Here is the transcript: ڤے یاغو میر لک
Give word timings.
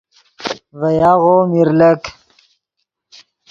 ڤے 0.79 0.91
یاغو 1.01 1.35
میر 1.51 1.69
لک 1.79 2.01